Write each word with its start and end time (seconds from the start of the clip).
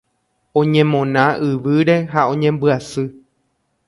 Oñemona 0.61 1.25
yvýre 1.49 1.97
ha 2.13 2.21
oñembyasy. 2.31 3.05